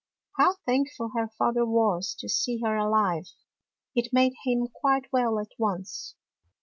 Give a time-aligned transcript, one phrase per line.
[0.39, 3.27] How thankful her father was to see her alive!
[3.93, 6.15] It made him quite well at once.